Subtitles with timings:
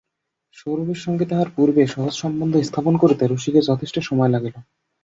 [0.57, 4.55] সৌরভীর সঙ্গে তাহার পূর্বের সহজ সম্বন্ধ স্থাপন করিতে রসিকের যথেষ্ট সময় লাগিল।